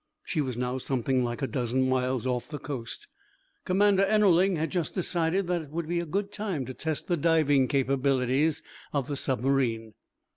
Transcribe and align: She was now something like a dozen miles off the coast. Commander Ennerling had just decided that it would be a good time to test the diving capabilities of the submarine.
She 0.23 0.41
was 0.41 0.57
now 0.57 0.79
something 0.79 1.23
like 1.23 1.43
a 1.43 1.47
dozen 1.47 1.87
miles 1.87 2.25
off 2.25 2.49
the 2.49 2.57
coast. 2.57 3.07
Commander 3.65 4.03
Ennerling 4.03 4.55
had 4.55 4.71
just 4.71 4.95
decided 4.95 5.45
that 5.45 5.61
it 5.61 5.69
would 5.69 5.87
be 5.87 5.99
a 5.99 6.07
good 6.07 6.31
time 6.31 6.65
to 6.65 6.73
test 6.73 7.07
the 7.07 7.15
diving 7.17 7.67
capabilities 7.67 8.63
of 8.93 9.07
the 9.07 9.15
submarine. 9.15 9.93